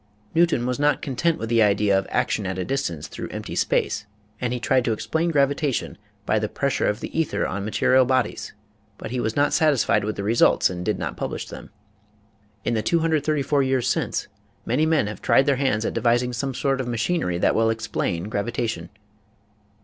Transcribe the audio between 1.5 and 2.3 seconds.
idea of